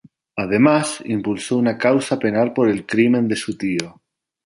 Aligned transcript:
Además 0.35 1.03
impulsó 1.05 1.57
una 1.59 1.77
causa 1.77 2.17
penal 2.17 2.53
por 2.53 2.67
el 2.69 2.87
crimen 2.87 3.27
de 3.27 3.35
su 3.35 3.55
tío. 3.55 4.01